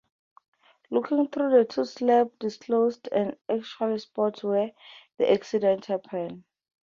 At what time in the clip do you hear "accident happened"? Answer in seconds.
5.31-6.43